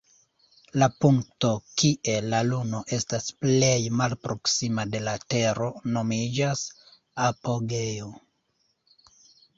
[0.83, 1.49] La punkto
[1.81, 6.67] kie la luno estas plej malproksima de la tero nomiĝas
[7.31, 8.13] "apogeo".